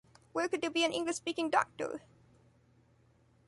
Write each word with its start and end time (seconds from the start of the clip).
Where 0.33 0.47
could 0.49 0.61
there 0.61 0.71
be 0.71 0.83
an 0.83 0.91
English-speaking 0.93 1.51
doctor? 1.51 2.01